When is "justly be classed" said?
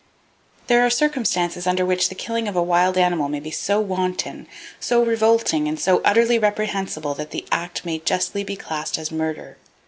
7.99-8.97